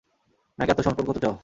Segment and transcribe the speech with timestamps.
[0.59, 1.35] নাকি আত্মসমর্পণ করতে চাও?